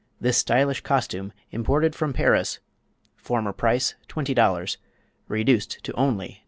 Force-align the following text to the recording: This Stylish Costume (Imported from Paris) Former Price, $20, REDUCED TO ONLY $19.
This 0.19 0.35
Stylish 0.39 0.81
Costume 0.81 1.31
(Imported 1.51 1.93
from 1.93 2.11
Paris) 2.11 2.57
Former 3.17 3.53
Price, 3.53 3.93
$20, 4.09 4.77
REDUCED 5.27 5.83
TO 5.83 5.93
ONLY 5.95 6.27
$19. 6.39 6.39